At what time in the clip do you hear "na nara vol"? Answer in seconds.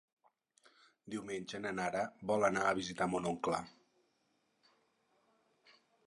1.65-2.47